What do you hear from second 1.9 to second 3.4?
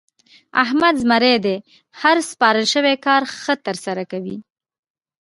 هر سپارل شوی کار